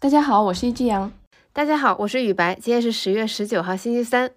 [0.00, 1.10] 大家好，我是一只羊。
[1.52, 2.54] 大家好，我是雨白。
[2.54, 4.30] 今天是十月十九号，星期三。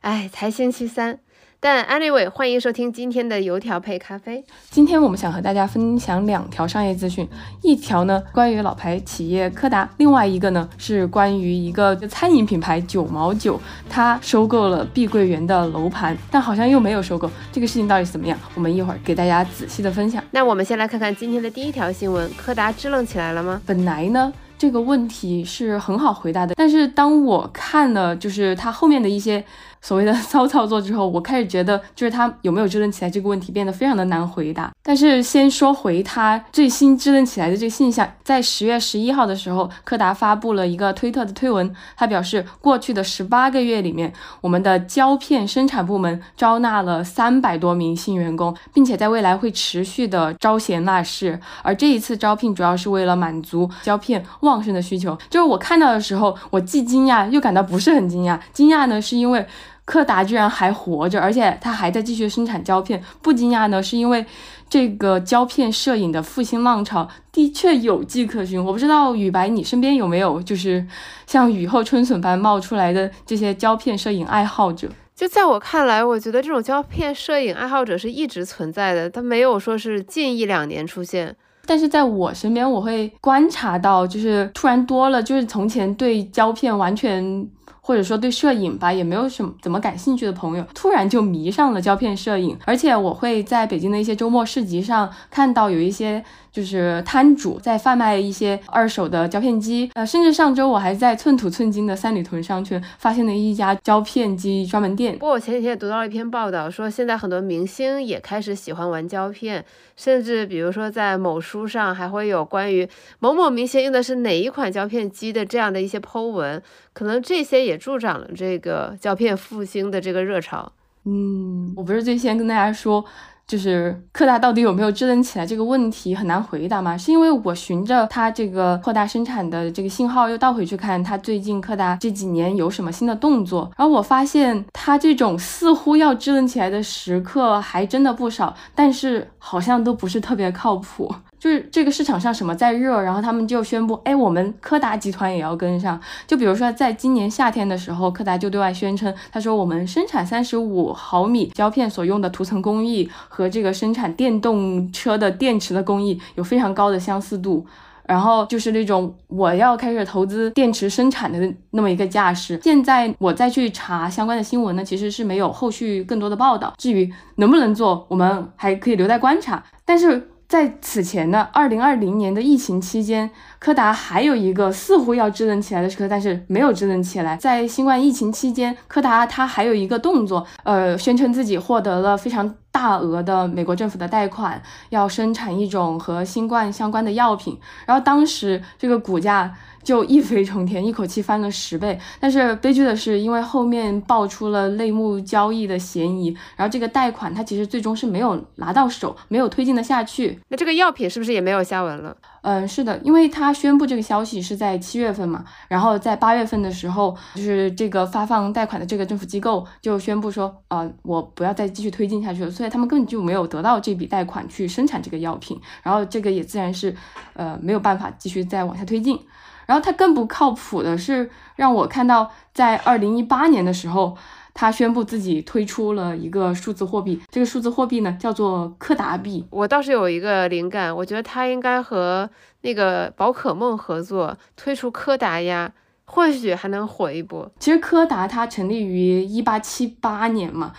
[0.00, 1.20] 哎，才星期三，
[1.60, 4.44] 但 anyway，欢迎收听今天的油条配咖啡。
[4.68, 7.28] 今天我们想和大家分享两条商业资讯，
[7.62, 17.30] 一条呢关于老牌企业柯达，另外一个呢是关于一个餐饮品牌九毛九，它收购了碧桂园的楼盘，但好像又没有收购。
[17.52, 18.36] 这个事情到底怎么样？
[18.56, 20.20] 我们一会儿给大家仔细的分享。
[20.32, 23.62] 那我们先来看看今天的第一条新闻：柯达支棱起来了吗？
[23.64, 24.32] 本来呢。
[24.58, 29.44] 这个问题是很好回答的，但是当我看了就是他后面的一些。
[29.86, 34.72] 所谓的骚操作之后，我开始觉得，就是他有没有支棱起来这个问题变得非常的难回答。
[34.82, 51.38] 但是先说回他最新支棱起来的这个现象，在十月十一号的时候，柯达发布了一个推特的推文，他表示，过去的十八个月里面，我们的胶片生产部门招纳了三百多名新员工，并且在未来会持续的招贤纳士。
[51.62, 55.16] 而这一次招聘主要是为了满足胶片旺盛的需求。
[55.30, 58.36] 就是我看到的时候，我既惊讶又感到不是很惊讶。
[58.52, 59.46] 惊讶呢，是因为。
[59.86, 64.26] 柯达居然还活着，而且他还在继续生产胶片，不惊讶呢，是因为
[64.68, 68.62] 这个胶片摄影的复兴浪潮的确有迹可循。
[68.62, 70.84] 我不知道雨白，你身边有没有就是
[71.28, 74.88] 像雨后春笋般冒出来的这些胶片摄影爱好者？
[75.14, 81.36] 就在我看来，我觉得这种胶片摄影爱好者是一直存在的，他没有说是近一两年出现。
[81.64, 87.48] 但是在我身边，我会观察到，就是突然多了，就是从前对胶片完全。
[87.80, 96.24] 或者说对摄影吧也没有什么怎么感兴趣的朋友，突然就迷上了胶片摄影，而且我会在北京的一些周末市集上看到有一些。
[96.56, 105.12] 就是摊主在贩卖一些二手的胶片机，呃，甚至上周我还在寸土寸金的三里屯商圈发现了一家胶片机专门店。
[105.12, 109.62] 不过我前几天也读到了一篇报道，说现在很多明星也开始喜欢玩胶片，
[109.98, 116.62] 甚至比如说在某书上还会有关于某某明星用的是哪一款胶片机的这样的一些 Po 文，
[116.94, 120.72] 可能这些也助长了这个胶片复兴的这个热潮。
[121.04, 123.04] 嗯，我不是最先跟大家说。
[123.46, 126.98] 就是柯达到底有没有支棱起来这个问题很难回答吗？
[126.98, 141.14] 是因为我循着它这个扩大生产的这个信号又倒回去看，它最近柯达这几年有什么新的动作，而我发现它这种似乎要支棱起来的时刻还真的不少，但是好像都不是特别靠谱。
[141.38, 146.00] 就是这个市场上什么在热，然后他们就宣布，哎，我们柯达集团也要跟上。
[146.26, 157.66] 就比如说，在今年夏天的时候，柯达就对外宣称，他说我们生产三十五毫米胶片所用的涂层工艺和这个生产电动车的电池的工艺有非常高的相似度。
[158.04, 162.58] 然后就是那种我要开始投资电池生产的那么一个架势。
[162.62, 166.72] 现在我再去查相关的新闻呢，其实是没有后续更多的报道。
[166.78, 169.62] 至于能不能做，我们还可以留待观察。
[169.84, 170.30] 但是。
[170.48, 177.36] 在此前的二零二零年的疫情期间，柯达还有一个似乎要支棱起来的时刻，但是没有支棱起来。
[177.36, 187.58] 在新冠疫情期间，柯达它还有一个动作，呃，宣称自己获得了非常大额的美国政府的贷款，要生产一种和新冠相关的药品。
[187.84, 189.52] 然后当时这个股价。
[189.86, 191.96] 就一飞冲天，一口气翻了十倍。
[192.18, 200.40] 但是悲剧的是，因为后面爆出了内幕交易的嫌疑，然后这个贷款它其实最终是没有拿到手，没有推进的下去。
[200.48, 202.16] 那这个药品是不是也没有下文了？
[202.42, 216.92] 嗯，是的，因为他宣布这个消息是在七月份嘛，然后在八月份的时候，就是这个发放贷款的这个政府机构就宣布说，呃，我不要再继续推进下去了，所以他们根本就没有得到这笔贷款去生产这个药品，然后这个也自然是，
[217.34, 219.18] 呃，没有办法继续再往下推进。
[219.66, 224.16] 然后他更不靠谱的是，让我看到在二零一八年的时候，
[224.54, 227.20] 他宣布自己推出了一个数字货币。
[227.30, 229.46] 这个数字货币呢，叫做柯达币。
[229.50, 232.30] 我倒是有一个灵感，我觉得他应该和
[232.62, 235.72] 那个宝可梦合作，推出柯达呀，
[236.04, 237.50] 或许还能火一波。
[237.58, 240.72] 其实柯达它成立于一八七八年嘛。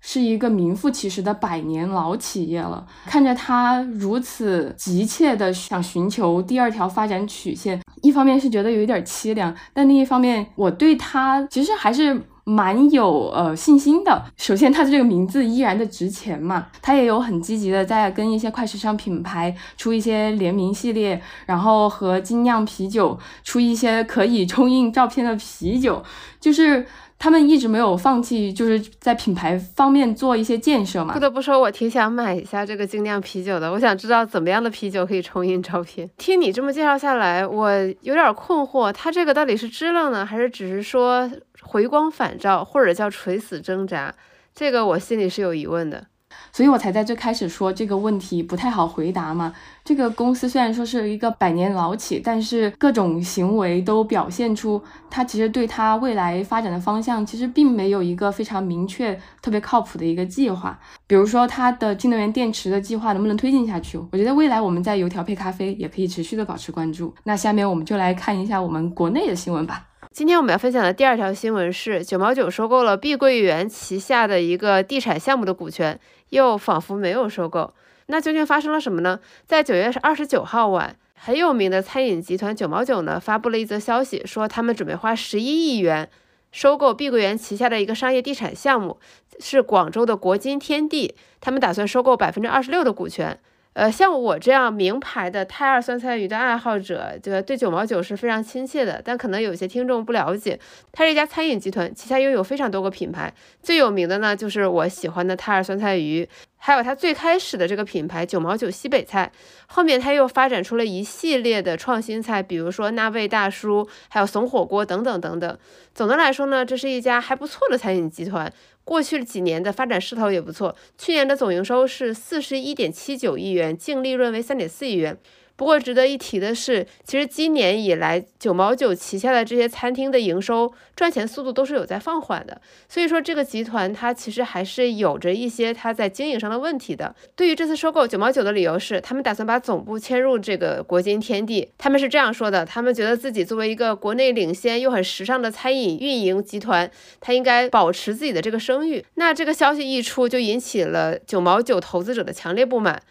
[0.00, 2.86] 是一个名副其实的百年老企业了。
[3.06, 14.24] 看着它如此急切的想寻求第二条发展曲线，一方面是觉得有一点凄凉，但另一方面，我对它其实还是蛮有呃信心的。
[14.36, 26.02] 首先，它的这个名字依然的值钱嘛，它也有很积极的在跟一些快时尚品牌出一些联名系列，然后和精酿啤酒出一些可以冲印照片的啤酒，
[26.40, 26.86] 就是。
[27.20, 31.12] 他们一直没有放弃，就是在品牌方面做一些建设嘛。
[31.12, 33.70] 不得不说，我挺想买一下这个精酿啤酒的。
[33.70, 36.08] 我想知道怎么样的啤酒可以冲印照片。
[36.16, 37.70] 听你这么介绍下来，我
[38.00, 41.30] 有点困惑，它这个到底是支棱呢，还是只是说
[41.60, 44.14] 回光返照，或者叫垂死挣扎？
[44.54, 46.06] 这个我心里是有疑问的。
[46.52, 49.52] 所以我才在最开始说这个问题不太好回答嘛。
[49.84, 60.78] 这个公司虽然说是一个百年老企，但是各种行为都表现出它其实对它未来发展的方向其实并没有一个非常明确、特别靠谱的一个计划。
[61.06, 63.98] 比如说它的新能源电池的计划能不能推进下去？
[64.12, 67.14] 我觉得未来我们在油条配咖啡也可以持续的保持关注。
[67.24, 69.86] 那下面我们就来看一下我们国内的新闻吧。
[70.12, 76.00] 今天我们要分享的第二条新闻是九毛九收购了碧桂园旗下的一个地产项目的股权，
[76.30, 77.72] 又仿佛没有收购。
[78.06, 79.20] 那究竟发生了什么呢？
[79.46, 86.10] 在九月二十九号晚，很有名的餐饮集团九毛九呢发布了一则消息，说他们准备花十一亿元
[86.50, 88.98] 收购碧桂园旗下的一个商业地产项目，
[89.38, 93.38] 是广州的国金天地，他们打算收购百分之二十六的股权。
[93.72, 99.00] 呃，像我这样名牌的泰二酸菜鱼的爱好者，就对九毛九是非常亲切的。
[99.04, 100.58] 但可能有些听众不了解，
[100.90, 103.32] 它是一家餐饮集团，旗下拥有非常多个品牌，
[103.62, 109.30] 最有名的呢就是我喜欢的泰二酸菜鱼，还有它最开始的这个品牌九毛九西北菜。
[109.68, 115.58] 后面它又发展出了一系列的创新菜，比如说那味大叔，还有怂火锅等等等等。
[115.94, 118.52] 总的来说呢，这是一家还不错的餐饮集团。
[118.90, 125.16] 过去几年的发展势头也不错，去年的总营收是四十一点七九亿元，净利润为三点四亿元。
[125.60, 132.58] 不过值得一提的是，其实今年以来，九毛九旗下的这些餐厅的营收赚钱速度都是有在放缓的。
[132.88, 137.14] 所以说，这个集团它其实还是有着一些它在经营上的问题的。
[137.36, 141.68] 对于这次收购九毛九的理由是，他们打算把总部迁入这个国金天地。
[141.76, 146.90] 他们是这样说的：他们觉得自己作为一个国内领先又很时尚的餐饮运营集团，
[147.20, 149.04] 它应该保持自己的这个声誉。
[149.16, 153.02] 那这个消息一出，就引起了九毛九投资者的强烈不满。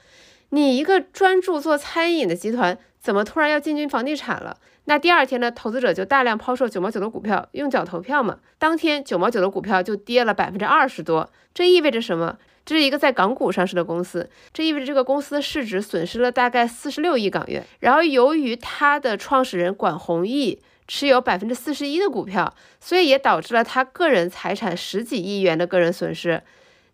[0.50, 4.58] 你一个专注做餐饮的集团，怎么突然要进军房地产了？
[4.86, 8.40] 那第二天呢，投资者就大量抛售九毛九的股票，用脚投票嘛。
[8.58, 12.38] 当天九毛九的股票就跌了百分之二十多，这意味着什么？
[12.66, 17.64] 这是一个在港股上市的公司，这意味着这个公司的市值损失了大概四十六亿港元。
[17.80, 26.42] 然后由于他的创始人管宏毅持有百分之四十一的股票，所以也导致了他个人财产十几亿元的个人损失。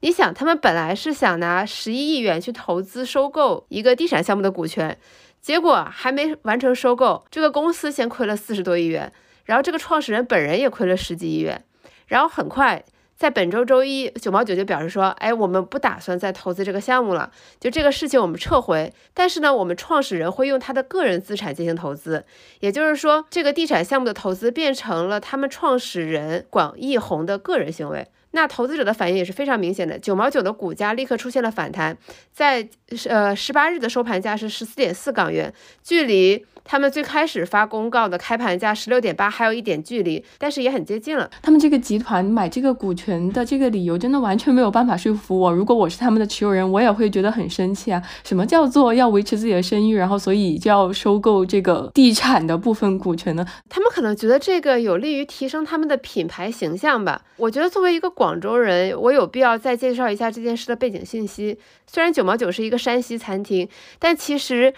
[0.01, 4.97] 你想，他们本来是想拿十一亿元去投资收购一个地产项目的股权，
[5.41, 9.11] 结果还没完成收购，这个公司先亏了四十多亿元，
[9.45, 11.63] 然后这个创始人本人也亏了十几亿元，
[12.07, 12.83] 然后很快
[13.15, 22.25] 在本周周一，九毛九就表示说，哎，我们不打算再投资这个项目了，就这个事情我们撤回，但是呢，我们创始人会用他的个人资产进行投资，
[22.59, 28.05] 也就是说，这个地产项目的投资变成了他们创始人广义宏的个人行为。
[28.31, 31.97] 那投资者的反应也是非常明显的，九毛九的股价立刻出现了反弹，
[32.33, 32.67] 在
[33.07, 41.31] 呃十八日的收盘价是十四点四港元，距离他们最开始发公告的开盘价十六点八还有一点距离，但是也很接近了。
[41.41, 45.51] 他们这个集团买这个股权权的这个理由真的完全没有办法说服我。
[45.53, 48.01] 如果我是他们的持有人，我也会觉得很生气啊！
[48.23, 53.45] 什么叫做要维持自己的声誉，然后所以就要收购这个地产的部分股权呢？
[53.69, 57.21] 他们可能觉得这个有利于提升他们的品牌形象吧。
[57.37, 61.59] 我觉得作为一个广州人，我有必要再介绍一下这件事的背景信息。
[61.85, 63.69] 虽然九毛九是一个山西餐厅，
[63.99, 64.73] 但其实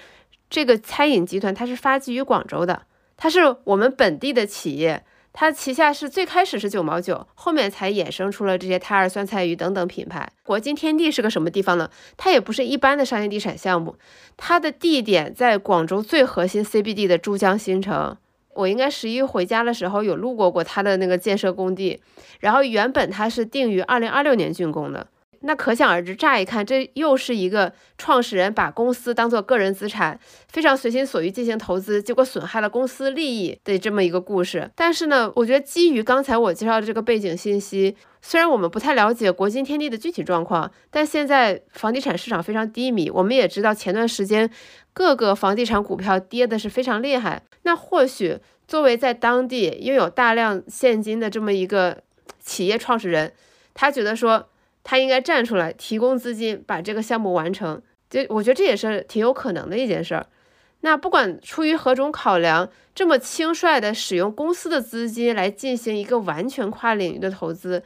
[0.50, 2.82] 这个餐饮集团它是发迹于广州的，
[3.16, 5.04] 它是我们本地的企业。
[5.40, 10.28] 它旗下是最开始是九毛九，后面才衍生出了这些泰尔酸菜鱼等等品牌。
[10.42, 11.92] 国金天地是个什么地方呢？
[12.18, 13.98] 它也不是一般的商业地产项目，
[14.36, 18.18] 它的地点在广州最核心 CBD 的珠江新城。
[18.56, 22.02] 我应该十一回家的时候有路过过它的那个建设工地，
[22.40, 25.06] 然后原本它是定于二零二六年竣工的，
[25.48, 34.70] 那可想而知，乍一看这又是一个创始人把公司当做个人资产，非常随心所欲进行投资，结果损害了公司利益的这么一个故事。
[34.76, 44.50] 但是呢，我觉得基于刚才我介绍的这个背景信息，虽然我们不太了解国金天地的具体状况，但现在房地产市场非常低迷，我们也知道前段时间。
[44.94, 48.36] 各个房地产股票跌的是非常厉害，那或许
[48.68, 52.02] 作为在当地拥有大量现金的这么一个
[52.40, 53.32] 企业创始人，
[53.76, 54.50] 他觉得说
[54.90, 60.26] 他应该站出来提供资金把这个项目完成，就我觉得这也是挺有可能的一件事儿。
[60.80, 67.84] 那不管出于何种考量，这么轻率的使用公司的资金来进行一个完全跨领域的投资。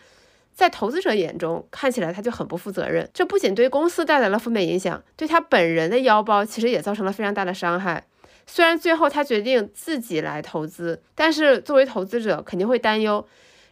[0.53, 8.05] 在投资者眼中看起来他就很不负责任，这不仅对公司带来了负面影响，对他本人的腰包其实也造成了非常大的伤害。
[8.45, 13.25] 虽然最后他决定自己来投资，但是作为投资者肯定会担忧，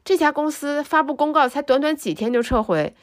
[0.03, 2.96] 这家公司发布公告才短短几天就撤回，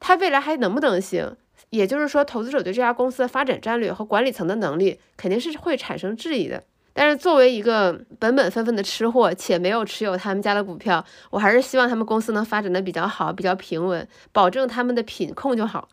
[0.00, 1.36] 它未来还能不能行？
[1.70, 6.62] 也就是说，投资者对这家公司的发展战略和管理层的能力肯定是会产生质疑的。
[6.92, 15.88] 但是作为一个本本分分的吃货，且没有持有他们家的股票，我还是希望他们公司能发展的比较好，比较平稳，保证他们的品控就好。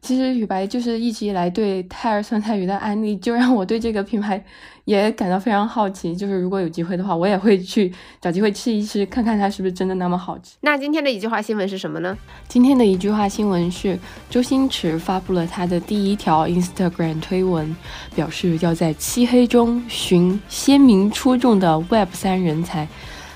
[0.00, 4.42] 其实雨白就是一直以来对泰尔酸菜鱼的安利，就让我对这个品牌
[4.84, 6.14] 也感到非常好奇。
[6.14, 10.56] 就是如果有机会的话，我也会去找机会吃一吃，看看它是不是真的那么好吃。
[10.60, 12.16] 那今天的一句话新闻是什么呢？
[12.46, 13.98] 今天的一句话新闻是
[14.30, 17.74] 周星驰发布了他的第一条 Instagram 推文，
[18.14, 22.86] 表示要在漆黑中寻鲜明出众的 Web 三人才，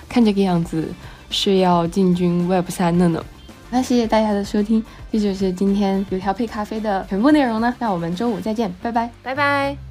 [0.08, 0.88] 看这个样子
[1.30, 3.24] 是要进军 Web 三的呢。
[3.70, 7.74] 那谢谢大家的收听，这就是今天油条配咖啡的全部内容呢。
[7.78, 9.89] 那我们周五再见，拜拜，拜拜。